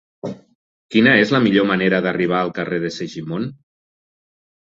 [0.93, 3.45] Quina és la millor manera d'arribar al carrer de Segimon?